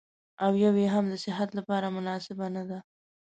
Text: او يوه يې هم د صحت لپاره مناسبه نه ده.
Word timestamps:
او 0.43 0.51
يوه 0.63 0.79
يې 0.83 0.87
هم 0.95 1.05
د 1.11 1.15
صحت 1.25 1.49
لپاره 1.59 1.93
مناسبه 1.97 2.45
نه 2.55 2.63
ده. 2.69 2.79